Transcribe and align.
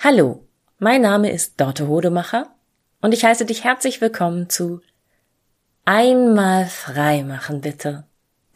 Hallo, 0.00 0.46
mein 0.78 1.00
Name 1.00 1.32
ist 1.32 1.60
Dorte 1.60 1.88
Hodemacher 1.88 2.54
und 3.00 3.12
ich 3.12 3.24
heiße 3.24 3.44
dich 3.46 3.64
herzlich 3.64 4.00
willkommen 4.00 4.48
zu 4.48 4.80
Einmal 5.84 6.66
frei 6.66 7.24
machen 7.24 7.60
bitte, 7.62 8.06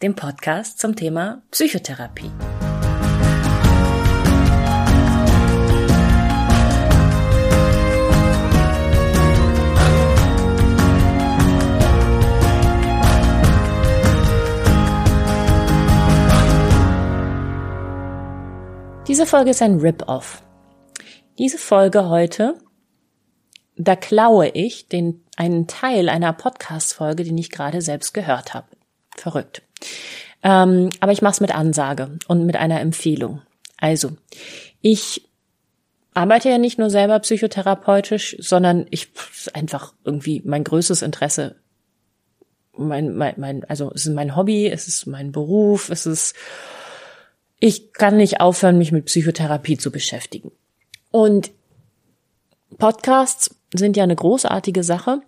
dem 0.01 0.15
Podcast 0.15 0.79
zum 0.79 0.95
Thema 0.95 1.41
Psychotherapie. 1.51 2.31
Diese 19.09 19.25
Folge 19.25 19.49
ist 19.49 19.61
ein 19.61 19.81
Rip-Off. 19.81 20.42
Diese 21.39 21.57
Folge 21.57 22.09
heute, 22.09 22.55
da 23.75 23.95
klaue 23.95 24.49
ich 24.49 24.87
den, 24.87 25.23
einen 25.35 25.65
Teil 25.65 26.07
einer 26.09 26.31
Podcast-Folge, 26.31 27.23
den 27.23 27.37
ich 27.39 27.49
gerade 27.49 27.81
selbst 27.81 28.13
gehört 28.13 28.53
habe. 28.53 28.67
Verrückt. 29.17 29.63
Ähm, 30.43 30.91
aber 30.99 31.11
ich 31.11 31.23
mache 31.23 31.33
es 31.33 31.41
mit 31.41 31.55
Ansage 31.55 32.19
und 32.27 32.45
mit 32.45 32.55
einer 32.55 32.81
Empfehlung. 32.81 33.41
Also, 33.77 34.11
ich 34.81 35.27
arbeite 36.13 36.49
ja 36.49 36.59
nicht 36.59 36.77
nur 36.77 36.91
selber 36.91 37.17
psychotherapeutisch, 37.19 38.35
sondern 38.39 38.85
ich 38.91 39.09
einfach 39.53 39.95
irgendwie 40.03 40.43
mein 40.45 40.63
größtes 40.63 41.01
Interesse, 41.01 41.55
mein, 42.73 43.15
mein, 43.15 43.33
mein, 43.37 43.63
also 43.63 43.91
es 43.95 44.05
ist 44.05 44.13
mein 44.13 44.35
Hobby, 44.35 44.67
es 44.67 44.87
ist 44.87 45.07
mein 45.07 45.31
Beruf, 45.31 45.89
es 45.89 46.05
ist, 46.05 46.35
ich 47.59 47.91
kann 47.91 48.17
nicht 48.17 48.39
aufhören, 48.39 48.77
mich 48.77 48.91
mit 48.91 49.05
Psychotherapie 49.05 49.77
zu 49.77 49.91
beschäftigen. 49.91 50.51
Und 51.13 51.51
Podcasts 52.79 53.55
sind 53.71 53.95
ja 53.95 54.03
eine 54.03 54.15
großartige 54.15 54.83
Sache. 54.83 55.21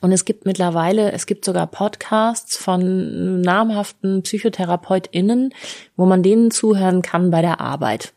Und 0.00 0.10
es 0.10 0.24
gibt 0.24 0.46
mittlerweile, 0.46 1.12
es 1.12 1.26
gibt 1.26 1.44
sogar 1.44 1.68
Podcasts 1.68 2.56
von 2.56 3.40
namhaften 3.40 4.24
PsychotherapeutInnen, 4.24 5.54
wo 5.96 6.06
man 6.06 6.24
denen 6.24 6.50
zuhören 6.50 7.02
kann 7.02 7.30
bei 7.30 7.40
der 7.40 7.60
Arbeit. 7.60 8.14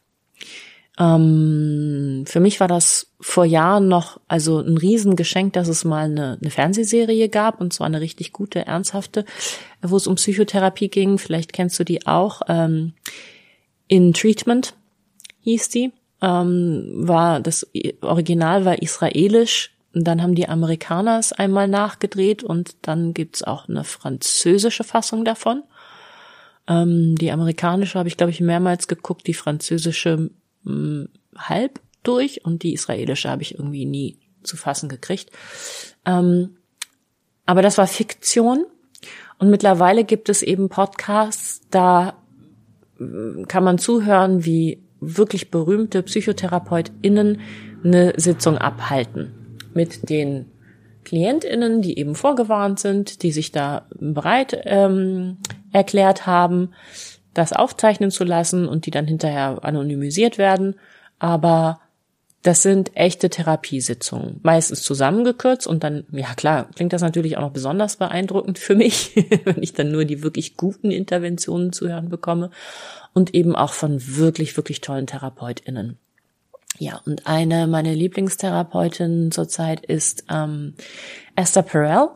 Ähm, 0.98 2.24
für 2.26 2.40
mich 2.40 2.60
war 2.60 2.68
das 2.68 3.12
vor 3.22 3.46
Jahren 3.46 3.88
noch 3.88 4.20
also 4.28 4.60
ein 4.60 4.76
Riesengeschenk, 4.76 5.54
dass 5.54 5.68
es 5.68 5.86
mal 5.86 6.06
eine, 6.06 6.40
eine 6.42 6.50
Fernsehserie 6.50 7.30
gab 7.30 7.62
und 7.62 7.72
zwar 7.72 7.86
eine 7.86 8.02
richtig 8.02 8.34
gute, 8.34 8.66
ernsthafte, 8.66 9.26
wo 9.84 9.96
es 9.96 10.08
um 10.08 10.16
Psychotherapie 10.16 10.90
ging. 10.90 11.20
Vielleicht 11.20 11.54
kennst 11.54 11.78
du 11.80 11.84
die 11.84 12.08
auch. 12.08 12.42
Ähm, 12.48 12.94
In 13.88 14.12
Treatment 14.12 14.74
hieß 15.42 15.70
die 15.70 15.92
ähm, 16.22 16.92
war 16.96 17.40
das 17.40 17.68
Original 18.02 18.66
war 18.66 18.82
israelisch. 18.82 19.76
Und 19.94 20.08
dann 20.08 20.22
haben 20.22 20.36
die 20.36 20.48
Amerikaner 20.48 21.18
es 21.18 21.34
einmal 21.34 21.68
nachgedreht 21.68 22.44
und 22.44 22.76
dann 22.84 23.14
gibt's 23.16 23.44
auch 23.44 23.68
eine 23.68 23.84
französische 23.84 24.84
Fassung 24.84 25.26
davon. 25.26 25.64
Ähm, 26.68 27.16
die 27.16 27.32
amerikanische 27.32 27.98
habe 27.98 28.08
ich, 28.08 28.16
glaube 28.16 28.32
ich, 28.32 28.40
mehrmals 28.40 28.88
geguckt, 28.88 29.26
die 29.26 29.34
französische 29.34 30.30
mh, 30.64 30.72
hm, 30.72 31.10
halb 31.36 31.80
durch 32.04 32.46
und 32.46 32.64
die 32.64 32.74
israelische 32.74 33.30
habe 33.30 33.42
ich 33.42 33.56
irgendwie 33.56 33.86
nie 33.86 34.20
zu 34.44 34.58
fassen 34.58 34.90
gekriegt. 34.90 35.32
Ähm, 36.06 36.58
aber 37.46 37.64
das 37.64 37.78
war 37.80 37.88
Fiktion. 37.88 38.66
Und 39.40 39.50
mittlerweile 39.50 40.04
gibt 40.04 40.30
es 40.30 40.44
eben 40.44 40.70
Podcasts, 40.70 41.62
da 41.72 42.14
hm, 42.98 43.46
kann 43.48 43.64
man 43.64 43.80
zuhören, 43.80 44.46
wie 44.46 44.84
wirklich 45.00 45.52
berühmte 45.52 46.04
PsychotherapeutInnen 46.04 47.42
eine 47.84 48.14
Sitzung 48.18 48.58
abhalten 48.58 49.32
mit 49.74 50.10
den 50.10 50.46
KlientInnen, 51.06 51.82
die 51.82 51.98
eben 51.98 52.16
vorgewarnt 52.16 52.80
sind, 52.80 53.24
die 53.24 53.32
sich 53.32 53.52
da 53.52 53.88
bereit 54.00 54.62
ähm, 54.66 55.38
erklärt 55.72 56.28
haben, 56.28 56.72
das 57.34 57.54
aufzeichnen 57.54 58.12
zu 58.12 58.24
lassen 58.24 58.68
und 58.68 58.86
die 58.86 58.92
dann 58.92 59.08
hinterher 59.08 59.60
anonymisiert 59.64 60.38
werden. 60.38 60.76
Aber 61.18 61.80
das 62.42 62.62
sind 62.62 62.96
echte 62.96 63.30
Therapiesitzungen, 63.30 64.40
meistens 64.44 64.82
zusammengekürzt 64.84 65.68
und 65.68 65.84
dann, 65.84 66.06
ja 66.12 66.34
klar, 66.36 66.70
klingt 66.74 66.94
das 66.94 67.02
natürlich 67.02 67.36
auch 67.36 67.42
noch 67.42 67.52
besonders 67.52 67.98
beeindruckend 67.98 68.60
für 68.60 68.76
mich, 68.76 69.14
wenn 69.44 69.62
ich 69.62 69.74
dann 69.74 69.92
nur 69.92 70.06
die 70.06 70.24
wirklich 70.24 70.56
guten 70.56 70.92
Interventionen 70.92 71.74
zu 71.74 71.90
hören 71.90 72.10
bekomme 72.10 72.52
und 73.14 73.34
eben 73.34 73.56
auch 73.56 73.74
von 73.74 74.00
wirklich, 74.16 74.56
wirklich 74.56 74.82
tollen 74.82 75.08
TherapeutInnen. 75.08 75.98
Ja, 76.78 77.02
und 77.06 77.26
eine 77.28 77.68
meiner 77.68 77.94
Lieblingstherapeutinnen 77.94 79.32
zurzeit 79.32 79.86
ist 79.86 80.24
ähm, 80.30 80.76
Esther 81.36 81.64
Perel. 81.64 82.10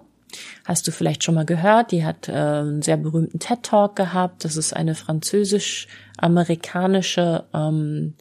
Hast 0.64 0.88
du 0.88 0.92
vielleicht 0.92 1.24
schon 1.24 1.36
mal 1.36 1.46
gehört? 1.46 1.92
Die 1.92 2.06
hat 2.06 2.30
äh, 2.30 2.32
einen 2.32 2.82
sehr 2.82 2.98
berühmten 2.98 3.40
TED 3.40 3.62
Talk 3.64 3.98
gehabt. 3.98 4.46
Das 4.46 4.56
ist 4.56 4.74
eine 4.74 4.96
französisch-amerikanische, 4.96 7.44
ähm, 7.54 8.14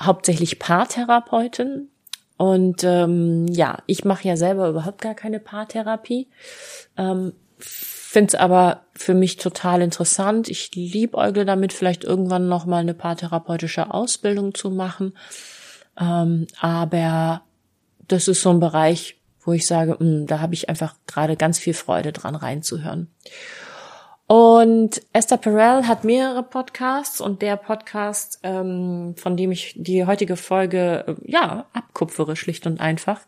hauptsächlich 0.00 0.58
Paartherapeutin. 0.58 1.88
Und 2.36 2.84
ähm, 2.84 3.48
ja, 3.48 3.78
ich 3.86 4.04
mache 4.04 4.28
ja 4.28 4.36
selber 4.36 4.68
überhaupt 4.68 5.00
gar 5.00 5.14
keine 5.14 5.40
Paartherapie. 5.40 6.28
Ähm, 6.96 7.32
finde 7.58 8.28
es 8.28 8.34
aber 8.36 8.82
für 8.94 9.14
mich 9.14 9.36
total 9.36 9.82
interessant. 9.82 10.48
Ich 10.48 10.74
liebäugle 10.74 11.44
damit, 11.44 11.72
vielleicht 11.72 12.04
irgendwann 12.04 12.48
noch 12.48 12.64
mal 12.64 12.78
eine 12.78 12.94
paartherapeutische 12.94 13.92
Ausbildung 13.92 14.54
zu 14.54 14.70
machen. 14.70 15.12
Ähm, 16.00 16.46
aber 16.60 17.42
das 18.06 18.28
ist 18.28 18.40
so 18.40 18.50
ein 18.50 18.60
Bereich, 18.60 19.18
wo 19.40 19.52
ich 19.52 19.66
sage, 19.66 19.92
mh, 19.92 19.98
hm, 19.98 20.26
da 20.26 20.40
habe 20.40 20.54
ich 20.54 20.68
einfach 20.68 20.94
gerade 21.06 21.36
ganz 21.36 21.58
viel 21.58 21.74
Freude 21.74 22.12
dran 22.12 22.34
reinzuhören. 22.34 23.08
Und 24.28 25.00
Esther 25.14 25.38
Perel 25.38 25.88
hat 25.88 26.04
mehrere 26.04 26.42
Podcasts 26.42 27.18
und 27.18 27.40
der 27.40 27.56
Podcast, 27.56 28.40
ähm, 28.42 29.14
von 29.16 29.38
dem 29.38 29.50
ich 29.52 29.72
die 29.78 30.04
heutige 30.04 30.36
Folge 30.36 31.04
äh, 31.06 31.14
ja 31.30 31.64
abkupfere, 31.72 32.36
schlicht 32.36 32.66
und 32.66 32.78
einfach, 32.78 33.22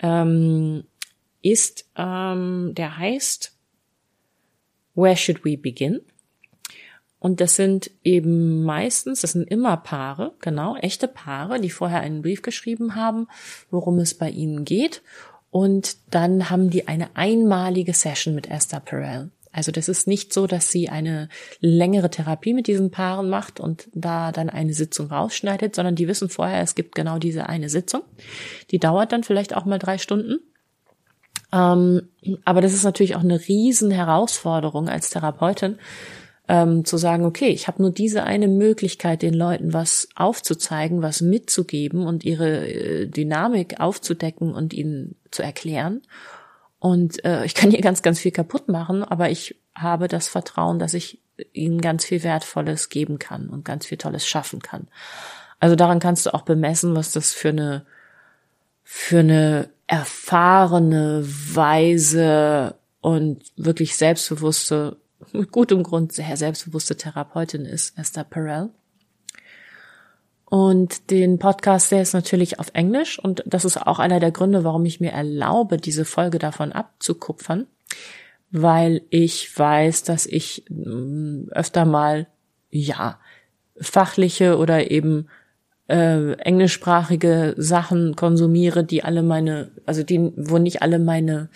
ähm, 0.00 0.84
ist, 1.42 1.90
ähm, 1.96 2.72
der 2.76 2.98
heißt 2.98 3.52
Where 4.94 5.16
Should 5.16 5.44
We 5.44 5.58
Begin? 5.58 6.02
Und 7.18 7.40
das 7.40 7.56
sind 7.56 7.90
eben 8.04 8.62
meistens, 8.62 9.22
das 9.22 9.32
sind 9.32 9.50
immer 9.50 9.76
Paare, 9.76 10.34
genau, 10.38 10.76
echte 10.76 11.08
Paare, 11.08 11.58
die 11.58 11.70
vorher 11.70 11.98
einen 11.98 12.22
Brief 12.22 12.42
geschrieben 12.42 12.94
haben, 12.94 13.26
worum 13.72 13.98
es 13.98 14.14
bei 14.14 14.30
ihnen 14.30 14.64
geht. 14.64 15.02
Und 15.50 15.96
dann 16.14 16.48
haben 16.48 16.70
die 16.70 16.86
eine 16.86 17.16
einmalige 17.16 17.92
Session 17.92 18.36
mit 18.36 18.48
Esther 18.48 18.78
Perel. 18.78 19.32
Also 19.58 19.72
das 19.72 19.88
ist 19.88 20.06
nicht 20.06 20.32
so, 20.32 20.46
dass 20.46 20.70
sie 20.70 20.88
eine 20.88 21.28
längere 21.58 22.10
Therapie 22.10 22.54
mit 22.54 22.68
diesen 22.68 22.92
Paaren 22.92 23.28
macht 23.28 23.58
und 23.58 23.88
da 23.92 24.30
dann 24.30 24.50
eine 24.50 24.72
Sitzung 24.72 25.08
rausschneidet, 25.08 25.74
sondern 25.74 25.96
die 25.96 26.06
wissen 26.06 26.28
vorher, 26.28 26.62
es 26.62 26.76
gibt 26.76 26.94
genau 26.94 27.18
diese 27.18 27.48
eine 27.48 27.68
Sitzung. 27.68 28.02
Die 28.70 28.78
dauert 28.78 29.10
dann 29.10 29.24
vielleicht 29.24 29.56
auch 29.56 29.64
mal 29.64 29.80
drei 29.80 29.98
Stunden. 29.98 30.38
Ähm, 31.52 32.02
aber 32.44 32.60
das 32.60 32.72
ist 32.72 32.84
natürlich 32.84 33.16
auch 33.16 33.24
eine 33.24 33.48
riesen 33.48 33.90
Herausforderung 33.90 34.88
als 34.88 35.10
Therapeutin, 35.10 35.78
ähm, 36.46 36.84
zu 36.84 36.96
sagen, 36.96 37.24
okay, 37.24 37.48
ich 37.48 37.66
habe 37.66 37.82
nur 37.82 37.90
diese 37.90 38.22
eine 38.22 38.46
Möglichkeit, 38.46 39.22
den 39.22 39.34
Leuten 39.34 39.72
was 39.72 40.08
aufzuzeigen, 40.14 41.02
was 41.02 41.20
mitzugeben 41.20 42.06
und 42.06 42.24
ihre 42.24 42.68
äh, 42.68 43.06
Dynamik 43.08 43.80
aufzudecken 43.80 44.54
und 44.54 44.72
ihnen 44.72 45.16
zu 45.32 45.42
erklären. 45.42 46.02
Und 46.78 47.24
äh, 47.24 47.44
ich 47.44 47.54
kann 47.54 47.70
hier 47.70 47.80
ganz, 47.80 48.02
ganz 48.02 48.20
viel 48.20 48.30
kaputt 48.30 48.68
machen, 48.68 49.02
aber 49.02 49.30
ich 49.30 49.56
habe 49.74 50.08
das 50.08 50.28
Vertrauen, 50.28 50.78
dass 50.78 50.94
ich 50.94 51.20
ihnen 51.52 51.80
ganz 51.80 52.04
viel 52.04 52.22
Wertvolles 52.22 52.88
geben 52.88 53.18
kann 53.18 53.48
und 53.48 53.64
ganz 53.64 53.86
viel 53.86 53.98
Tolles 53.98 54.26
schaffen 54.26 54.60
kann. 54.60 54.88
Also 55.60 55.76
daran 55.76 55.98
kannst 55.98 56.26
du 56.26 56.34
auch 56.34 56.42
bemessen, 56.42 56.94
was 56.94 57.12
das 57.12 57.32
für 57.32 57.48
eine 57.48 57.86
für 58.90 59.18
eine 59.18 59.68
erfahrene, 59.86 61.22
weise 61.26 62.74
und 63.02 63.42
wirklich 63.56 63.96
selbstbewusste, 63.96 64.96
mit 65.32 65.52
gutem 65.52 65.82
Grund 65.82 66.12
sehr 66.12 66.38
selbstbewusste 66.38 66.96
Therapeutin 66.96 67.66
ist, 67.66 67.98
Esther 67.98 68.24
Perel. 68.24 68.70
Und 70.50 71.10
den 71.10 71.38
Podcast, 71.38 71.92
der 71.92 72.00
ist 72.00 72.14
natürlich 72.14 72.58
auf 72.58 72.70
Englisch. 72.72 73.18
Und 73.18 73.42
das 73.44 73.66
ist 73.66 73.76
auch 73.76 73.98
einer 73.98 74.18
der 74.18 74.30
Gründe, 74.30 74.64
warum 74.64 74.86
ich 74.86 74.98
mir 74.98 75.12
erlaube, 75.12 75.76
diese 75.76 76.06
Folge 76.06 76.38
davon 76.38 76.72
abzukupfern, 76.72 77.66
weil 78.50 79.02
ich 79.10 79.56
weiß, 79.58 80.04
dass 80.04 80.24
ich 80.24 80.64
mm, 80.70 81.48
öfter 81.50 81.84
mal, 81.84 82.28
ja, 82.70 83.20
fachliche 83.78 84.56
oder 84.56 84.90
eben 84.90 85.28
äh, 85.88 86.32
englischsprachige 86.32 87.54
Sachen 87.58 88.16
konsumiere, 88.16 88.84
die 88.84 89.04
alle 89.04 89.22
meine, 89.22 89.70
also 89.84 90.02
die, 90.02 90.32
wo 90.34 90.56
nicht 90.56 90.80
alle 90.80 90.98
meine 90.98 91.50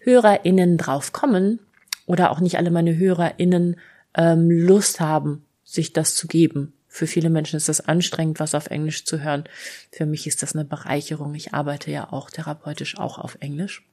HörerInnen 0.00 0.78
drauf 0.78 1.12
kommen 1.12 1.60
oder 2.06 2.30
auch 2.30 2.40
nicht 2.40 2.56
alle 2.56 2.70
meine 2.70 2.96
HörerInnen 2.96 3.76
ähm, 4.14 4.50
Lust 4.50 5.00
haben, 5.00 5.44
sich 5.62 5.92
das 5.92 6.14
zu 6.14 6.26
geben 6.26 6.73
Für 6.94 7.08
viele 7.08 7.28
Menschen 7.28 7.56
ist 7.56 7.68
das 7.68 7.80
anstrengend, 7.80 8.38
was 8.38 8.54
auf 8.54 8.68
Englisch 8.68 9.04
zu 9.04 9.20
hören. 9.20 9.42
Für 9.90 10.06
mich 10.06 10.28
ist 10.28 10.44
das 10.44 10.54
eine 10.54 10.64
Bereicherung. 10.64 11.34
Ich 11.34 11.52
arbeite 11.52 11.90
ja 11.90 12.12
auch 12.12 12.30
therapeutisch 12.30 12.98
auch 12.98 13.18
auf 13.18 13.36
Englisch. 13.40 13.84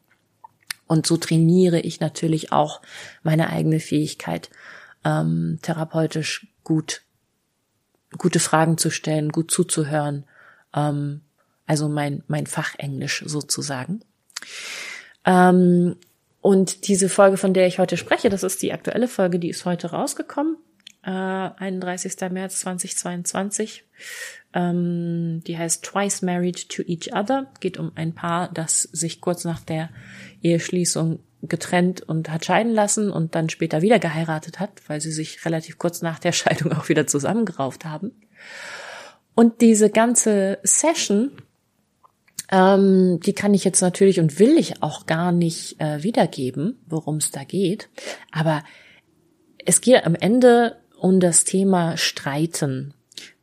Und 0.86 1.08
so 1.08 1.18
trainiere 1.18 1.80
ich 1.80 2.00
natürlich 2.00 2.52
auch 2.52 2.80
meine 3.24 3.50
eigene 3.50 3.80
Fähigkeit, 3.80 4.52
ähm, 5.04 5.58
therapeutisch 5.64 6.46
gut, 6.64 7.02
gute 8.20 8.40
Fragen 8.40 8.78
zu 8.78 8.92
stellen, 8.92 9.30
gut 9.30 9.50
zuzuhören. 9.50 10.26
Ähm, 10.76 11.22
also 11.66 11.90
mein, 11.90 12.24
mein 12.28 12.46
Fachenglisch 12.46 13.24
sozusagen. 13.26 14.02
Ähm, 15.26 15.96
und 16.40 16.88
diese 16.88 17.10
Folge, 17.10 17.38
von 17.38 17.56
der 17.56 17.66
ich 17.66 17.80
heute 17.80 17.98
spreche, 17.98 18.30
das 18.30 18.44
ist 18.44 18.62
die 18.62 18.74
aktuelle 18.74 19.08
Folge, 19.08 19.40
die 19.40 19.50
ist 19.50 19.66
heute 19.66 19.90
rausgekommen. 19.90 20.58
Äh, 21.04 21.10
31. 21.10 22.16
März 22.32 22.60
2022. 22.62 23.84
Ähm, 24.54 25.42
die 25.46 25.58
heißt 25.58 25.84
Twice 25.84 26.22
Married 26.22 26.70
to 26.70 26.84
Each 26.84 27.14
Other. 27.14 27.48
Geht 27.60 27.78
um 27.78 27.92
ein 27.96 28.14
Paar, 28.14 28.52
das 28.54 28.84
sich 28.84 29.22
kurz 29.22 29.46
nach 29.46 29.62
der 29.62 29.90
Eheschließung 30.42 31.20
getrennt 31.44 32.02
und 32.02 32.30
hat 32.30 32.46
scheiden 32.46 32.74
lassen 32.74 33.10
und 33.10 33.34
dann 33.34 33.50
später 33.50 33.82
wieder 33.82 33.98
geheiratet 33.98 34.60
hat, 34.60 34.82
weil 34.88 35.02
sie 35.02 35.12
sich 35.12 35.44
relativ 35.46 35.78
kurz 35.78 36.02
nach 36.02 36.20
der 36.20 36.32
Scheidung 36.34 36.74
auch 36.74 36.90
wieder 36.90 37.08
zusammengerauft 37.08 37.86
haben. 37.86 38.12
Und 39.34 39.62
diese 39.62 39.90
ganze 39.90 40.60
Session, 40.64 41.32
ähm, 42.52 43.20
die 43.22 43.34
kann 43.34 43.54
ich 43.54 43.64
jetzt 43.64 43.82
natürlich 43.82 44.20
und 44.20 44.40
will 44.40 44.58
ich 44.58 44.84
auch 44.84 45.06
gar 45.06 45.32
nicht 45.32 45.80
äh, 45.80 46.04
wiedergeben, 46.04 46.80
worum 46.86 47.18
es 47.18 47.32
da 47.32 47.44
geht. 47.44 47.90
Aber 48.32 48.64
es 49.66 49.82
geht 49.82 50.06
am 50.06 50.16
Ende 50.16 50.81
um 51.02 51.20
das 51.20 51.46
Thema 51.46 51.98
Streiten 51.98 52.94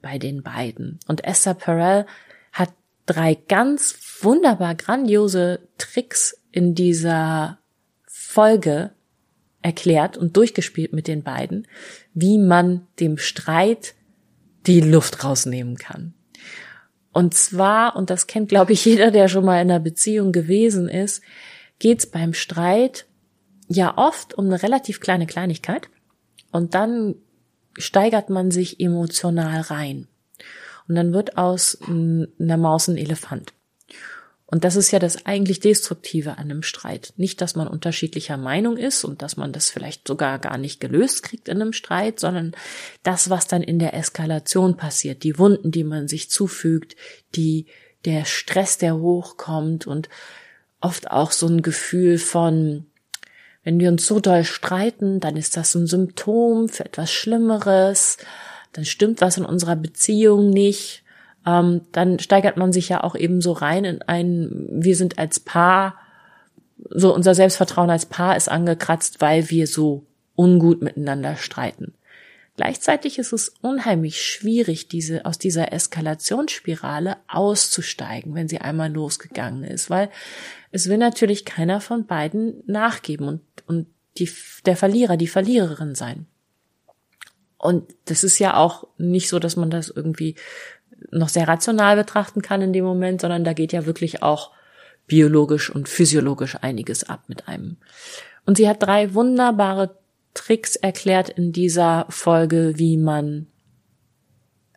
bei 0.01 0.19
den 0.19 0.45
beiden. 0.45 1.01
Und 1.09 1.25
Esther 1.25 1.55
Perel 1.55 2.07
hat 2.53 2.73
drei 3.05 3.35
ganz 3.35 3.99
wunderbar 4.21 4.77
grandiose 4.77 5.61
Tricks 5.77 6.41
in 6.53 6.77
dieser 6.77 7.59
Folge 8.07 8.93
erklärt 9.61 10.17
und 10.17 10.37
durchgespielt 10.37 10.93
mit 10.93 11.09
den 11.09 11.25
beiden, 11.25 11.67
wie 12.15 12.39
man 12.39 12.87
dem 13.01 13.19
Streit 13.19 13.95
die 14.69 14.81
Luft 14.81 15.25
rausnehmen 15.25 15.77
kann. 15.77 16.15
Und 17.13 17.35
zwar, 17.35 17.97
und 17.97 18.09
das 18.09 18.29
kennt, 18.29 18.49
glaube 18.49 18.73
ich, 18.73 18.85
jeder, 18.85 19.11
der 19.11 19.27
schon 19.27 19.45
mal 19.45 19.61
in 19.61 19.69
einer 19.69 19.81
Beziehung 19.81 20.31
gewesen 20.31 20.89
ist, 20.89 21.23
geht's 21.81 22.07
beim 22.07 22.35
Streit 22.35 23.07
ja 23.67 23.99
oft 23.99 24.35
um 24.35 24.47
eine 24.47 24.63
relativ 24.63 25.01
kleine 25.01 25.27
Kleinigkeit 25.27 25.91
und 26.53 26.75
dann 26.75 27.17
steigert 27.79 28.31
man 28.31 28.51
sich 28.51 28.81
emotional 28.81 29.61
rein. 29.63 30.09
Und 30.89 30.95
dann 30.95 31.13
wird 31.13 31.37
aus 31.37 31.79
einer 31.87 32.57
Maus 32.57 32.89
ein 32.89 32.97
Elefant. 32.97 33.53
Und 34.51 34.65
das 34.65 34.77
ist 34.77 34.91
ja 34.93 34.99
das 34.99 35.27
eigentlich 35.27 35.61
Destruktive 35.61 36.33
an 36.33 36.51
einem 36.51 36.63
Streit. 36.63 37.13
Nicht, 37.19 37.43
dass 37.43 37.55
man 37.55 37.69
unterschiedlicher 37.69 38.39
Meinung 38.39 38.79
ist 38.79 39.05
und 39.05 39.21
dass 39.21 39.37
man 39.37 39.53
das 39.53 39.69
vielleicht 39.69 40.09
sogar 40.09 40.39
gar 40.39 40.57
nicht 40.57 40.81
gelöst 40.81 41.23
kriegt 41.23 41.49
in 41.49 41.61
einem 41.61 41.75
Streit, 41.75 42.19
sondern 42.19 42.53
das, 43.03 43.29
was 43.29 43.47
dann 43.47 43.63
in 43.63 43.79
der 43.79 43.93
Eskalation 43.93 44.79
passiert, 44.79 45.23
die 45.23 45.39
Wunden, 45.39 45.71
die 45.71 45.85
man 45.85 46.09
sich 46.09 46.31
zufügt, 46.31 46.97
die, 47.35 47.67
der 48.07 48.25
Stress, 48.25 48.79
der 48.79 48.97
hochkommt 48.97 49.87
und 49.87 50.09
oft 50.81 51.11
auch 51.11 51.33
so 51.33 51.47
ein 51.47 51.61
Gefühl 51.61 52.17
von, 52.17 52.87
wenn 53.69 53.81
wir 53.81 53.91
uns 53.91 54.07
so 54.07 54.19
doll 54.19 54.45
streiten, 54.45 55.21
dann 55.21 55.37
ist 55.37 55.55
das 55.59 55.75
ein 55.75 55.87
Symptom 55.87 56.71
für 56.71 56.87
etwas 56.87 57.13
Schlimmeres, 57.13 58.17
dann 58.73 58.87
stimmt 58.87 59.21
was 59.21 59.37
in 59.37 59.45
unserer 59.45 59.77
Beziehung 59.77 60.49
nicht. 60.49 61.03
Ähm, 61.47 61.83
dann 61.93 62.19
steigert 62.19 62.57
man 62.57 62.73
sich 62.73 62.89
ja 62.89 63.05
auch 63.05 63.15
eben 63.15 63.43
so 63.43 63.53
rein 63.53 63.85
in 63.85 64.01
ein, 64.01 64.69
wir 64.71 64.97
sind 64.97 65.19
als 65.19 65.39
Paar, 65.39 65.97
so 66.89 67.15
unser 67.15 67.35
Selbstvertrauen 67.35 67.91
als 67.91 68.07
Paar 68.07 68.39
ist 68.39 68.49
angekratzt, 68.49 69.21
weil 69.21 69.51
wir 69.51 69.67
so 69.67 70.07
ungut 70.35 70.81
miteinander 70.81 71.37
streiten. 71.37 71.93
Gleichzeitig 72.57 73.19
ist 73.19 73.35
es 73.35 73.53
unheimlich 73.61 74.23
schwierig, 74.23 74.89
diese, 74.89 75.27
aus 75.27 75.37
dieser 75.37 75.75
Eskalationsspirale 75.75 77.19
auszusteigen, 77.29 78.35
wenn 78.35 78.49
sie 78.49 78.63
einmal 78.63 78.91
losgegangen 78.91 79.63
ist, 79.63 79.91
weil 79.91 80.09
es 80.71 80.89
will 80.89 80.99
natürlich 80.99 81.45
keiner 81.45 81.81
von 81.81 82.07
beiden 82.07 82.63
nachgeben 82.67 83.29
und, 83.29 83.43
und 83.67 83.87
die, 84.19 84.31
der 84.67 84.77
Verlierer, 84.77 85.17
die 85.17 85.29
Verliererin 85.29 85.95
sein. 85.95 86.27
Und 87.57 87.95
das 88.05 88.25
ist 88.25 88.39
ja 88.39 88.57
auch 88.57 88.87
nicht 88.99 89.29
so, 89.29 89.39
dass 89.39 89.57
man 89.57 89.71
das 89.71 89.89
irgendwie 89.89 90.37
noch 91.11 91.29
sehr 91.29 91.49
rational 91.49 91.97
betrachten 91.97 92.43
kann 92.43 92.63
in 92.63 92.73
dem 92.73 92.85
Moment, 92.85 93.21
sondern 93.21 93.45
da 93.45 93.53
geht 93.53 93.73
ja 93.73 93.87
wirklich 93.87 94.23
auch 94.23 94.53
biologisch 95.07 95.71
und 95.71 95.89
physiologisch 95.89 96.57
einiges 96.61 97.09
ab 97.09 97.25
mit 97.29 97.49
einem. 97.49 97.79
Und 98.47 98.57
sie 98.57 98.69
hat 98.69 98.83
drei 98.83 99.15
wunderbare 99.15 99.97
Tricks 100.35 100.77
erklärt 100.77 101.31
in 101.31 101.53
dieser 101.53 102.07
Folge, 102.11 102.75
wie 102.77 102.97
man 102.97 103.47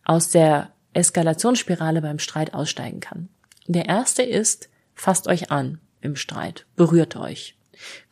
aus 0.04 0.30
der 0.30 0.72
Eskalationsspirale 0.94 2.02
beim 2.02 2.20
Streit 2.20 2.54
aussteigen 2.54 3.00
kann. 3.00 3.30
Der 3.68 3.86
erste 3.86 4.24
ist, 4.24 4.71
fasst 4.94 5.28
euch 5.28 5.52
an 5.52 5.80
im 6.02 6.16
Streit, 6.16 6.66
berührt 6.76 7.16
euch. 7.16 7.58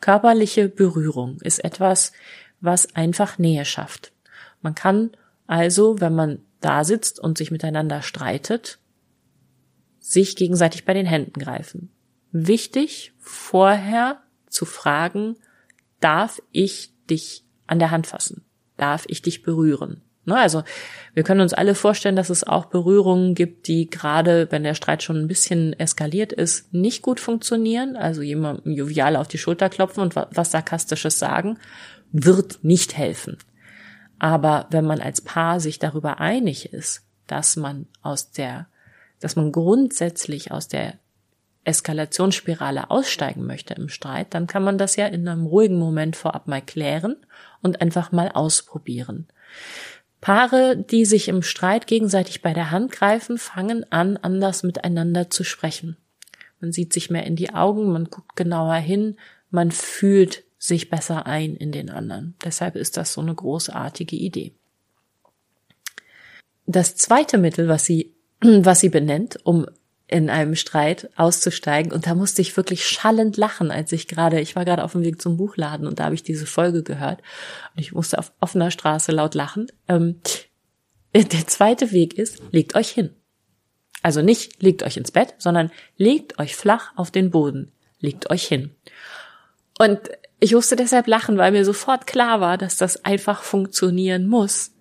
Körperliche 0.00 0.68
Berührung 0.68 1.38
ist 1.40 1.64
etwas, 1.64 2.12
was 2.60 2.94
einfach 2.94 3.38
Nähe 3.38 3.64
schafft. 3.64 4.12
Man 4.62 4.74
kann 4.74 5.10
also, 5.46 6.00
wenn 6.00 6.14
man 6.14 6.40
da 6.60 6.84
sitzt 6.84 7.18
und 7.18 7.38
sich 7.38 7.50
miteinander 7.50 8.02
streitet, 8.02 8.78
sich 9.98 10.36
gegenseitig 10.36 10.84
bei 10.84 10.94
den 10.94 11.06
Händen 11.06 11.40
greifen. 11.40 11.90
Wichtig, 12.32 13.12
vorher 13.18 14.22
zu 14.48 14.64
fragen, 14.64 15.36
darf 16.00 16.40
ich 16.52 16.92
dich 17.08 17.44
an 17.66 17.78
der 17.78 17.90
Hand 17.90 18.06
fassen? 18.06 18.44
Darf 18.76 19.04
ich 19.08 19.22
dich 19.22 19.42
berühren? 19.42 20.02
Ne, 20.26 20.36
also 20.36 20.62
wir 21.14 21.22
können 21.22 21.40
uns 21.40 21.54
alle 21.54 21.74
vorstellen, 21.74 22.16
dass 22.16 22.28
es 22.28 22.44
auch 22.44 22.66
Berührungen 22.66 23.34
gibt, 23.34 23.68
die 23.68 23.88
gerade, 23.88 24.48
wenn 24.50 24.64
der 24.64 24.74
Streit 24.74 25.02
schon 25.02 25.16
ein 25.16 25.28
bisschen 25.28 25.72
eskaliert 25.78 26.32
ist, 26.32 26.72
nicht 26.74 27.02
gut 27.02 27.20
funktionieren. 27.20 27.96
Also 27.96 28.20
jemandem 28.22 28.72
jovial 28.72 29.16
auf 29.16 29.28
die 29.28 29.38
Schulter 29.38 29.70
klopfen 29.70 30.02
und 30.02 30.14
was 30.14 30.50
sarkastisches 30.50 31.18
sagen, 31.18 31.58
wird 32.12 32.62
nicht 32.62 32.96
helfen. 32.96 33.38
Aber 34.18 34.66
wenn 34.70 34.84
man 34.84 35.00
als 35.00 35.22
Paar 35.22 35.58
sich 35.58 35.78
darüber 35.78 36.20
einig 36.20 36.72
ist, 36.72 37.02
dass 37.26 37.56
man 37.56 37.86
aus 38.02 38.30
der, 38.30 38.66
dass 39.20 39.36
man 39.36 39.52
grundsätzlich 39.52 40.52
aus 40.52 40.68
der 40.68 40.94
Eskalationsspirale 41.64 42.90
aussteigen 42.90 43.46
möchte 43.46 43.74
im 43.74 43.88
Streit, 43.88 44.34
dann 44.34 44.46
kann 44.46 44.62
man 44.62 44.76
das 44.76 44.96
ja 44.96 45.06
in 45.06 45.26
einem 45.26 45.46
ruhigen 45.46 45.78
Moment 45.78 46.16
vorab 46.16 46.46
mal 46.46 46.62
klären 46.62 47.16
und 47.62 47.80
einfach 47.80 48.12
mal 48.12 48.30
ausprobieren. 48.32 49.26
Paare, 50.30 50.76
die 50.76 51.06
sich 51.06 51.26
im 51.26 51.42
Streit 51.42 51.88
gegenseitig 51.88 52.40
bei 52.40 52.52
der 52.52 52.70
Hand 52.70 52.92
greifen, 52.92 53.36
fangen 53.36 53.84
an, 53.90 54.16
anders 54.16 54.62
miteinander 54.62 55.28
zu 55.28 55.42
sprechen. 55.42 55.96
Man 56.60 56.70
sieht 56.70 56.92
sich 56.92 57.10
mehr 57.10 57.26
in 57.26 57.34
die 57.34 57.52
Augen, 57.52 57.90
man 57.90 58.04
guckt 58.04 58.36
genauer 58.36 58.76
hin, 58.76 59.16
man 59.50 59.72
fühlt 59.72 60.44
sich 60.56 60.88
besser 60.88 61.26
ein 61.26 61.56
in 61.56 61.72
den 61.72 61.90
anderen. 61.90 62.36
Deshalb 62.44 62.76
ist 62.76 62.96
das 62.96 63.12
so 63.12 63.20
eine 63.20 63.34
großartige 63.34 64.14
Idee. 64.14 64.52
Das 66.64 66.94
zweite 66.94 67.36
Mittel, 67.36 67.66
was 67.66 67.84
sie, 67.84 68.14
was 68.40 68.78
sie 68.78 68.88
benennt, 68.88 69.40
um 69.42 69.66
in 70.10 70.28
einem 70.28 70.56
Streit 70.56 71.08
auszusteigen. 71.16 71.92
Und 71.92 72.06
da 72.06 72.14
musste 72.14 72.42
ich 72.42 72.56
wirklich 72.56 72.86
schallend 72.86 73.36
lachen, 73.36 73.70
als 73.70 73.92
ich 73.92 74.08
gerade, 74.08 74.40
ich 74.40 74.56
war 74.56 74.64
gerade 74.64 74.82
auf 74.82 74.92
dem 74.92 75.04
Weg 75.04 75.22
zum 75.22 75.36
Buchladen 75.36 75.86
und 75.86 76.00
da 76.00 76.04
habe 76.04 76.14
ich 76.14 76.24
diese 76.24 76.46
Folge 76.46 76.82
gehört 76.82 77.20
und 77.74 77.80
ich 77.80 77.92
musste 77.92 78.18
auf 78.18 78.32
offener 78.40 78.70
Straße 78.70 79.12
laut 79.12 79.34
lachen. 79.34 79.68
Ähm, 79.88 80.20
der 81.14 81.46
zweite 81.46 81.92
Weg 81.92 82.18
ist, 82.18 82.42
legt 82.50 82.74
euch 82.74 82.90
hin. 82.90 83.10
Also 84.02 84.22
nicht 84.22 84.62
legt 84.62 84.82
euch 84.82 84.96
ins 84.96 85.12
Bett, 85.12 85.34
sondern 85.38 85.70
legt 85.96 86.38
euch 86.38 86.56
flach 86.56 86.92
auf 86.96 87.10
den 87.10 87.30
Boden. 87.30 87.70
Legt 88.00 88.30
euch 88.30 88.46
hin. 88.46 88.74
Und 89.78 90.00
ich 90.40 90.54
musste 90.54 90.74
deshalb 90.74 91.06
lachen, 91.06 91.36
weil 91.36 91.52
mir 91.52 91.64
sofort 91.64 92.06
klar 92.06 92.40
war, 92.40 92.58
dass 92.58 92.76
das 92.76 93.04
einfach 93.04 93.42
funktionieren 93.42 94.26
muss. 94.26 94.72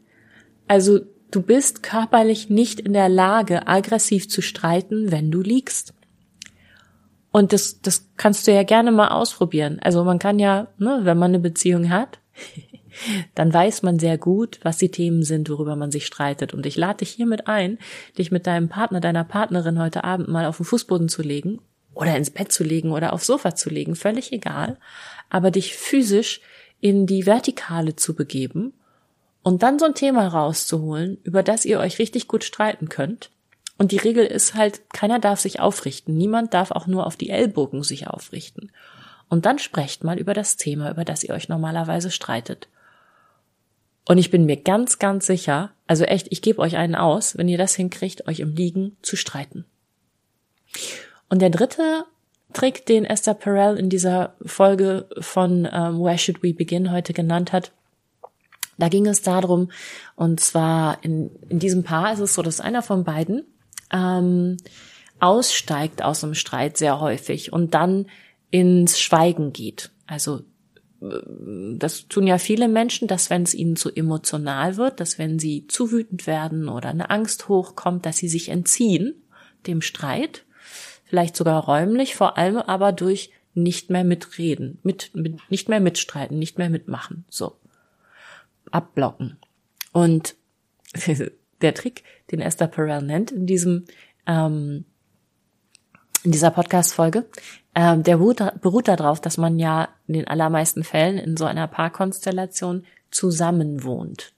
Also 0.67 1.01
du 1.31 1.41
bist 1.41 1.83
körperlich 1.83 2.49
nicht 2.49 2.79
in 2.79 2.93
der 2.93 3.09
Lage, 3.09 3.67
aggressiv 3.67 4.29
zu 4.29 4.41
streiten, 4.41 5.11
wenn 5.11 5.31
du 5.31 5.41
liegst. 5.41 5.93
Und 7.31 7.53
das, 7.53 7.81
das 7.81 8.09
kannst 8.17 8.47
du 8.47 8.53
ja 8.53 8.63
gerne 8.63 8.91
mal 8.91 9.09
ausprobieren. 9.09 9.79
Also 9.81 10.03
man 10.03 10.19
kann 10.19 10.39
ja, 10.39 10.67
ne, 10.77 11.01
wenn 11.03 11.17
man 11.17 11.31
eine 11.31 11.39
Beziehung 11.39 11.89
hat, 11.89 12.19
dann 13.35 13.53
weiß 13.53 13.83
man 13.83 13.99
sehr 13.99 14.17
gut, 14.17 14.59
was 14.63 14.77
die 14.77 14.89
Themen 14.89 15.23
sind, 15.23 15.49
worüber 15.49 15.75
man 15.75 15.91
sich 15.91 16.07
streitet. 16.07 16.53
Und 16.53 16.65
ich 16.65 16.75
lade 16.75 16.97
dich 16.97 17.11
hiermit 17.11 17.47
ein, 17.47 17.77
dich 18.17 18.31
mit 18.31 18.47
deinem 18.47 18.67
Partner, 18.67 18.99
deiner 18.99 19.23
Partnerin 19.23 19.79
heute 19.79 20.03
Abend 20.03 20.27
mal 20.27 20.47
auf 20.47 20.57
den 20.57 20.65
Fußboden 20.65 21.07
zu 21.07 21.21
legen 21.21 21.59
oder 21.93 22.15
ins 22.15 22.31
Bett 22.31 22.51
zu 22.51 22.63
legen 22.63 22.91
oder 22.91 23.13
aufs 23.13 23.27
Sofa 23.27 23.55
zu 23.55 23.69
legen, 23.69 23.95
völlig 23.95 24.31
egal 24.33 24.77
aber 25.29 25.51
dich 25.51 25.75
physisch 25.75 26.41
in 26.81 27.05
die 27.05 27.25
Vertikale 27.25 27.95
zu 27.95 28.15
begeben 28.15 28.73
Und 29.41 29.63
dann 29.63 29.79
so 29.79 29.85
ein 29.85 29.95
Thema 29.95 30.27
rauszuholen, 30.27 31.17
über 31.23 31.43
das 31.43 31.65
ihr 31.65 31.79
euch 31.79 31.99
richtig 31.99 32.27
gut 32.27 32.43
streiten 32.43 32.89
könnt. 32.89 33.31
Und 33.77 33.91
die 33.91 33.97
Regel 33.97 34.25
ist 34.25 34.55
halt, 34.55 34.89
keiner 34.91 35.19
darf 35.19 35.39
sich 35.39 35.59
aufrichten. 35.61 36.17
Niemand 36.17 36.53
darf 36.53 36.71
auch 36.71 36.87
nur 36.87 37.07
auf 37.07 37.15
die 37.15 37.29
Ellbogen 37.29 37.83
sich 37.83 38.07
aufrichten. 38.07 38.71
Und 39.29 39.45
dann 39.45 39.59
sprecht 39.59 40.03
mal 40.03 40.19
über 40.19 40.33
das 40.33 40.57
Thema, 40.57 40.91
über 40.91 41.05
das 41.05 41.23
ihr 41.23 41.33
euch 41.33 41.47
normalerweise 41.47 42.11
streitet. 42.11 42.67
Und 44.07 44.17
ich 44.17 44.31
bin 44.31 44.45
mir 44.45 44.57
ganz, 44.57 44.99
ganz 44.99 45.27
sicher, 45.27 45.71
also 45.87 46.03
echt, 46.03 46.27
ich 46.31 46.41
gebe 46.41 46.59
euch 46.59 46.77
einen 46.77 46.95
aus, 46.95 47.37
wenn 47.37 47.47
ihr 47.47 47.59
das 47.59 47.75
hinkriegt, 47.75 48.27
euch 48.27 48.39
im 48.39 48.55
Liegen 48.55 48.97
zu 49.01 49.15
streiten. 49.15 49.65
Und 51.29 51.41
der 51.41 51.51
dritte 51.51 52.05
Trick, 52.53 52.87
den 52.87 53.05
Esther 53.05 53.35
Perel 53.35 53.77
in 53.77 53.89
dieser 53.89 54.33
Folge 54.43 55.07
von 55.19 55.69
ähm, 55.71 56.01
Where 56.01 56.17
Should 56.17 56.41
We 56.41 56.53
Begin 56.53 56.91
heute 56.91 57.13
genannt 57.13 57.53
hat, 57.53 57.71
da 58.79 58.89
ging 58.89 59.05
es 59.07 59.21
darum, 59.21 59.71
und 60.15 60.39
zwar 60.39 61.03
in, 61.03 61.29
in 61.49 61.59
diesem 61.59 61.83
Paar 61.83 62.13
ist 62.13 62.19
es 62.19 62.33
so, 62.33 62.41
dass 62.41 62.61
einer 62.61 62.81
von 62.81 63.03
beiden 63.03 63.43
ähm, 63.91 64.57
aussteigt 65.19 66.03
aus 66.03 66.21
dem 66.21 66.33
Streit 66.33 66.77
sehr 66.77 66.99
häufig 66.99 67.53
und 67.53 67.73
dann 67.73 68.07
ins 68.49 68.99
Schweigen 68.99 69.53
geht. 69.53 69.91
Also 70.07 70.41
das 71.01 72.07
tun 72.07 72.27
ja 72.27 72.37
viele 72.37 72.67
Menschen, 72.67 73.07
dass 73.07 73.29
wenn 73.29 73.43
es 73.43 73.53
ihnen 73.53 73.75
zu 73.75 73.89
emotional 73.89 74.75
wird, 74.77 74.99
dass 74.99 75.17
wenn 75.17 75.39
sie 75.39 75.65
zu 75.67 75.91
wütend 75.91 76.27
werden 76.27 76.67
oder 76.67 76.89
eine 76.89 77.09
Angst 77.09 77.47
hochkommt, 77.47 78.05
dass 78.05 78.17
sie 78.17 78.27
sich 78.27 78.49
entziehen 78.49 79.13
dem 79.65 79.81
Streit, 79.81 80.45
vielleicht 81.05 81.35
sogar 81.35 81.63
räumlich, 81.63 82.15
vor 82.15 82.37
allem 82.37 82.57
aber 82.57 82.91
durch 82.91 83.31
nicht 83.53 83.89
mehr 83.89 84.03
mitreden, 84.03 84.79
mit, 84.83 85.11
mit 85.13 85.37
nicht 85.49 85.69
mehr 85.69 85.79
mitstreiten, 85.79 86.37
nicht 86.37 86.57
mehr 86.57 86.69
mitmachen, 86.69 87.25
so 87.29 87.58
abblocken. 88.71 89.37
Und 89.91 90.35
der 91.61 91.73
Trick, 91.73 92.03
den 92.31 92.41
Esther 92.41 92.67
Perel 92.67 93.01
nennt 93.01 93.31
in 93.31 93.45
diesem 93.45 93.85
ähm, 94.27 94.85
in 96.23 96.31
dieser 96.31 96.51
Podcast-Folge, 96.51 97.25
ähm, 97.75 98.03
der 98.03 98.17
beruht, 98.17 98.43
beruht 98.61 98.87
darauf, 98.87 99.21
dass 99.21 99.37
man 99.37 99.57
ja 99.57 99.89
in 100.07 100.15
den 100.15 100.27
allermeisten 100.27 100.83
Fällen 100.83 101.17
in 101.17 101.37
so 101.37 101.45
einer 101.45 101.67
Paarkonstellation 101.67 102.85
zusammen 103.09 103.83
wohnt. 103.83 104.33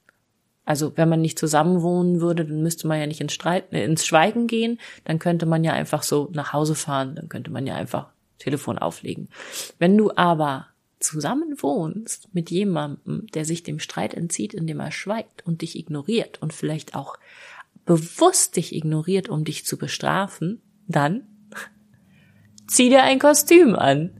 Also 0.63 0.95
wenn 0.95 1.09
man 1.09 1.21
nicht 1.21 1.39
zusammen 1.39 1.81
wohnen 1.81 2.21
würde, 2.21 2.45
dann 2.45 2.61
müsste 2.61 2.87
man 2.87 2.99
ja 2.99 3.07
nicht 3.07 3.19
ins, 3.19 3.33
Streit, 3.33 3.73
äh, 3.73 3.83
ins 3.83 4.05
Schweigen 4.05 4.47
gehen, 4.47 4.79
dann 5.05 5.19
könnte 5.19 5.45
man 5.45 5.63
ja 5.63 5.73
einfach 5.73 6.03
so 6.03 6.29
nach 6.33 6.53
Hause 6.53 6.75
fahren, 6.75 7.15
dann 7.15 7.29
könnte 7.29 7.51
man 7.51 7.65
ja 7.65 7.75
einfach 7.75 8.09
Telefon 8.37 8.77
auflegen. 8.77 9.29
Wenn 9.79 9.97
du 9.97 10.11
aber 10.15 10.67
zusammen 11.03 11.61
wohnst 11.61 12.33
mit 12.33 12.49
jemandem, 12.51 13.27
der 13.33 13.45
sich 13.45 13.63
dem 13.63 13.79
Streit 13.79 14.13
entzieht, 14.13 14.53
indem 14.53 14.79
er 14.79 14.91
schweigt 14.91 15.45
und 15.45 15.61
dich 15.61 15.77
ignoriert 15.77 16.41
und 16.41 16.53
vielleicht 16.53 16.95
auch 16.95 17.17
bewusst 17.85 18.55
dich 18.55 18.75
ignoriert, 18.75 19.29
um 19.29 19.43
dich 19.43 19.65
zu 19.65 19.77
bestrafen, 19.77 20.61
dann 20.87 21.23
zieh 22.67 22.89
dir 22.89 23.03
ein 23.03 23.19
Kostüm 23.19 23.75
an. 23.75 24.11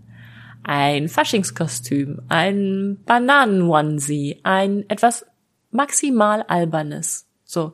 Ein 0.63 1.09
Faschingskostüm, 1.09 2.21
ein 2.27 2.99
Bananen-Onesie, 3.05 4.41
ein 4.43 4.87
etwas 4.89 5.25
maximal 5.71 6.43
albernes. 6.43 7.25
So, 7.43 7.73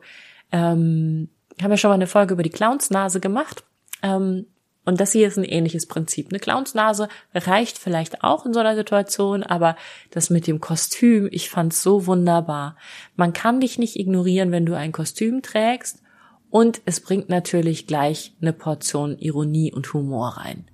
ähm, 0.52 1.28
haben 1.60 1.70
wir 1.70 1.76
schon 1.76 1.90
mal 1.90 1.96
eine 1.96 2.06
Folge 2.06 2.32
über 2.32 2.42
die 2.42 2.50
Clownsnase 2.50 3.20
gemacht. 3.20 3.62
Ähm, 4.02 4.46
und 4.88 5.00
das 5.00 5.12
hier 5.12 5.28
ist 5.28 5.36
ein 5.36 5.44
ähnliches 5.44 5.84
Prinzip. 5.84 6.28
Eine 6.30 6.38
Clownsnase 6.38 7.10
reicht 7.34 7.76
vielleicht 7.76 8.24
auch 8.24 8.46
in 8.46 8.54
so 8.54 8.60
einer 8.60 8.74
Situation, 8.74 9.42
aber 9.42 9.76
das 10.10 10.30
mit 10.30 10.46
dem 10.46 10.62
Kostüm, 10.62 11.28
ich 11.30 11.50
fand's 11.50 11.82
so 11.82 12.06
wunderbar. 12.06 12.74
Man 13.14 13.34
kann 13.34 13.60
dich 13.60 13.78
nicht 13.78 13.96
ignorieren, 13.96 14.50
wenn 14.50 14.64
du 14.64 14.72
ein 14.74 14.92
Kostüm 14.92 15.42
trägst 15.42 16.00
und 16.48 16.80
es 16.86 17.00
bringt 17.00 17.28
natürlich 17.28 17.86
gleich 17.86 18.34
eine 18.40 18.54
Portion 18.54 19.18
Ironie 19.18 19.74
und 19.74 19.92
Humor 19.92 20.38
rein. 20.38 20.64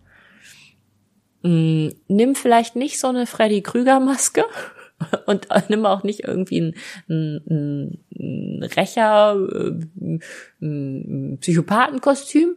Mm, 1.43 1.89
nimm 2.07 2.37
vielleicht 2.37 2.77
nicht 2.77 3.01
so 3.01 3.09
eine 3.09 3.27
Freddy 3.27 3.63
Krüger 3.63 3.99
Maske 3.99 4.45
und 5.27 5.49
nimm 5.69 5.85
auch 5.87 6.05
nicht 6.05 6.21
irgendwie 6.21 6.61
ein, 6.61 6.75
ein, 7.09 7.99
ein 8.17 8.63
Rächer, 8.63 9.35
äh, 9.37 10.21
ein 10.63 11.39
Psychopathenkostüm. 11.41 12.55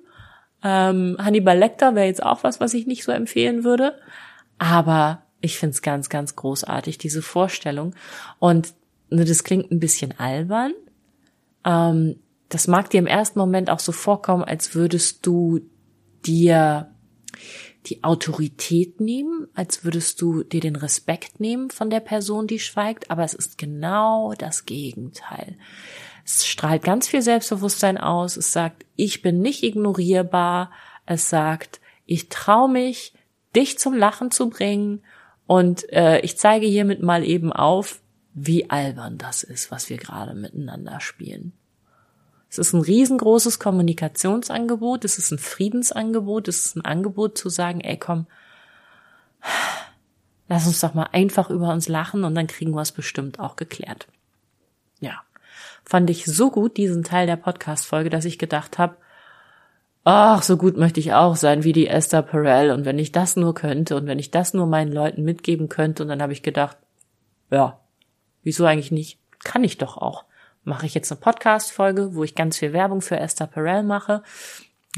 Ähm, 0.63 1.17
Hannibal 1.19 1.57
Lecter 1.57 1.95
wäre 1.95 2.07
jetzt 2.07 2.23
auch 2.23 2.43
was, 2.43 2.59
was 2.59 2.73
ich 2.73 2.87
nicht 2.87 3.03
so 3.03 3.11
empfehlen 3.11 3.63
würde. 3.63 3.97
Aber 4.57 5.23
ich 5.41 5.57
find's 5.57 5.81
ganz, 5.81 6.09
ganz 6.09 6.35
großartig, 6.35 6.97
diese 6.97 7.21
Vorstellung. 7.21 7.95
Und 8.39 8.73
ne, 9.09 9.25
das 9.25 9.43
klingt 9.43 9.71
ein 9.71 9.79
bisschen 9.79 10.17
albern. 10.19 10.73
Ähm, 11.63 12.19
das 12.49 12.67
mag 12.67 12.89
dir 12.89 12.99
im 12.99 13.07
ersten 13.07 13.39
Moment 13.39 13.69
auch 13.69 13.79
so 13.79 13.91
vorkommen, 13.91 14.43
als 14.43 14.73
würdest 14.73 15.25
du 15.25 15.61
dir 16.25 16.91
die 17.85 18.03
Autorität 18.03 18.99
nehmen, 18.99 19.47
als 19.53 19.83
würdest 19.83 20.21
du 20.21 20.43
dir 20.43 20.59
den 20.59 20.75
Respekt 20.75 21.39
nehmen 21.39 21.69
von 21.69 21.89
der 21.89 21.99
Person, 21.99 22.47
die 22.47 22.59
schweigt, 22.59 23.11
aber 23.11 23.23
es 23.23 23.33
ist 23.33 23.57
genau 23.57 24.33
das 24.37 24.65
Gegenteil. 24.65 25.57
Es 26.27 26.45
strahlt 26.45 26.83
ganz 26.83 27.07
viel 27.07 27.21
Selbstbewusstsein 27.21 27.97
aus, 27.97 28.35
es 28.35 28.51
sagt, 28.51 28.85
ich 28.97 29.21
bin 29.21 29.39
nicht 29.39 29.63
ignorierbar, 29.63 30.71
es 31.05 31.29
sagt, 31.29 31.79
ich 32.05 32.27
traue 32.27 32.69
mich, 32.69 33.13
dich 33.55 33.79
zum 33.79 33.93
Lachen 33.93 34.29
zu 34.29 34.49
bringen. 34.49 35.03
Und 35.45 35.89
äh, 35.93 36.19
ich 36.19 36.37
zeige 36.37 36.67
hiermit 36.67 37.01
mal 37.01 37.23
eben 37.23 37.53
auf, 37.53 38.01
wie 38.33 38.69
albern 38.69 39.17
das 39.17 39.43
ist, 39.43 39.71
was 39.71 39.89
wir 39.89 39.95
gerade 39.95 40.33
miteinander 40.35 40.99
spielen. 40.99 41.53
Es 42.49 42.57
ist 42.57 42.73
ein 42.73 42.81
riesengroßes 42.81 43.57
Kommunikationsangebot, 43.59 45.05
es 45.05 45.17
ist 45.17 45.31
ein 45.31 45.39
Friedensangebot, 45.39 46.49
es 46.49 46.65
ist 46.65 46.75
ein 46.75 46.83
Angebot 46.83 47.37
zu 47.37 47.47
sagen, 47.47 47.79
ey 47.79 47.97
komm, 47.97 48.27
lass 50.49 50.67
uns 50.67 50.81
doch 50.81 50.93
mal 50.93 51.07
einfach 51.13 51.49
über 51.49 51.71
uns 51.71 51.87
lachen 51.87 52.25
und 52.25 52.35
dann 52.35 52.47
kriegen 52.47 52.71
wir 52.71 52.81
es 52.81 52.91
bestimmt 52.91 53.39
auch 53.39 53.55
geklärt. 53.55 54.07
Ja, 54.99 55.21
fand 55.87 56.09
ich 56.09 56.25
so 56.25 56.51
gut 56.51 56.77
diesen 56.77 57.03
Teil 57.03 57.27
der 57.27 57.37
Podcast-Folge, 57.37 58.09
dass 58.09 58.25
ich 58.25 58.39
gedacht 58.39 58.77
habe, 58.77 58.97
ach, 60.03 60.43
so 60.43 60.57
gut 60.57 60.77
möchte 60.77 60.99
ich 60.99 61.13
auch 61.13 61.35
sein 61.35 61.63
wie 61.63 61.73
die 61.73 61.87
Esther 61.87 62.21
Perel 62.21 62.71
und 62.71 62.85
wenn 62.85 62.99
ich 62.99 63.11
das 63.11 63.35
nur 63.35 63.53
könnte 63.53 63.95
und 63.95 64.07
wenn 64.07 64.19
ich 64.19 64.31
das 64.31 64.53
nur 64.53 64.67
meinen 64.67 64.91
Leuten 64.91 65.23
mitgeben 65.23 65.69
könnte 65.69 66.03
und 66.03 66.09
dann 66.09 66.21
habe 66.21 66.33
ich 66.33 66.43
gedacht, 66.43 66.77
ja, 67.49 67.79
wieso 68.43 68.65
eigentlich 68.65 68.91
nicht? 68.91 69.19
Kann 69.43 69.63
ich 69.63 69.77
doch 69.77 69.97
auch 69.97 70.25
mache 70.67 70.85
ich 70.85 70.93
jetzt 70.93 71.11
eine 71.11 71.21
Podcast-Folge, 71.21 72.13
wo 72.13 72.25
ich 72.25 72.35
ganz 72.35 72.57
viel 72.57 72.73
Werbung 72.73 73.01
für 73.01 73.17
Esther 73.17 73.47
Perel 73.47 73.83
mache. 73.83 74.21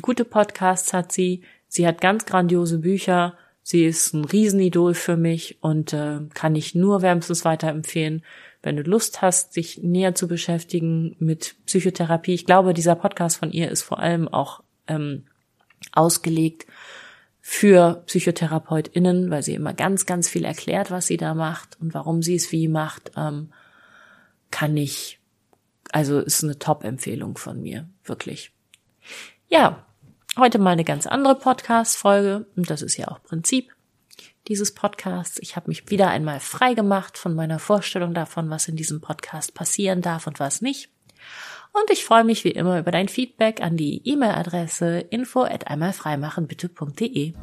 Gute 0.01 0.25
Podcasts 0.25 0.93
hat 0.93 1.11
sie. 1.11 1.43
Sie 1.67 1.85
hat 1.85 2.01
ganz 2.01 2.25
grandiose 2.25 2.79
Bücher. 2.79 3.37
Sie 3.61 3.85
ist 3.85 4.13
ein 4.13 4.25
Riesenidol 4.25 4.95
für 4.95 5.15
mich 5.15 5.59
und 5.61 5.93
äh, 5.93 6.21
kann 6.33 6.55
ich 6.55 6.73
nur 6.73 7.03
wärmstens 7.03 7.45
weiterempfehlen. 7.45 8.23
Wenn 8.61 8.75
du 8.75 8.83
Lust 8.83 9.21
hast, 9.21 9.55
dich 9.55 9.81
näher 9.83 10.15
zu 10.15 10.27
beschäftigen 10.27 11.15
mit 11.19 11.55
Psychotherapie. 11.65 12.33
Ich 12.33 12.45
glaube, 12.45 12.73
dieser 12.73 12.95
Podcast 12.95 13.37
von 13.37 13.51
ihr 13.51 13.69
ist 13.69 13.83
vor 13.83 13.99
allem 13.99 14.27
auch 14.27 14.61
ähm, 14.87 15.25
ausgelegt 15.93 16.65
für 17.41 18.03
PsychotherapeutInnen, 18.05 19.31
weil 19.31 19.43
sie 19.43 19.55
immer 19.55 19.73
ganz, 19.73 20.05
ganz 20.05 20.27
viel 20.27 20.43
erklärt, 20.43 20.91
was 20.91 21.07
sie 21.07 21.17
da 21.17 21.33
macht 21.33 21.79
und 21.79 21.93
warum 21.93 22.21
sie 22.21 22.35
es 22.35 22.51
wie 22.51 22.67
macht, 22.67 23.11
ähm, 23.15 23.51
kann 24.51 24.75
ich 24.75 25.19
also 25.91 26.19
ist 26.19 26.43
eine 26.43 26.59
Top-Empfehlung 26.59 27.37
von 27.37 27.61
mir, 27.61 27.89
wirklich. 28.03 28.51
Ja, 29.47 29.85
heute 30.37 30.59
mal 30.59 30.71
eine 30.71 30.83
ganz 30.83 31.07
andere 31.07 31.35
Podcast-Folge 31.35 32.45
und 32.55 32.69
das 32.69 32.81
ist 32.81 32.97
ja 32.97 33.07
auch 33.07 33.23
Prinzip 33.23 33.73
dieses 34.49 34.73
Podcasts. 34.73 35.39
Ich 35.41 35.55
habe 35.55 35.69
mich 35.69 35.89
wieder 35.89 36.09
einmal 36.09 36.41
frei 36.41 36.73
gemacht 36.73 37.17
von 37.17 37.33
meiner 37.33 37.59
Vorstellung 37.59 38.13
davon, 38.13 38.49
was 38.49 38.67
in 38.67 38.75
diesem 38.75 38.99
Podcast 38.99 39.53
passieren 39.53 40.01
darf 40.01 40.27
und 40.27 40.39
was 40.39 40.61
nicht. 40.61 40.89
Und 41.71 41.91
ich 41.91 42.03
freue 42.03 42.23
mich 42.23 42.43
wie 42.43 42.51
immer 42.51 42.79
über 42.79 42.91
dein 42.91 43.07
Feedback 43.07 43.61
an 43.61 43.77
die 43.77 44.01
E-Mail-Adresse 44.03 44.99
info 45.11 45.43
at 45.43 45.67
einmalfreimachenbitte.de. 45.67 47.33